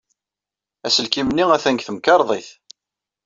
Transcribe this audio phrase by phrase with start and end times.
[0.85, 2.49] Aselkim-nni atan deg temkarḍit.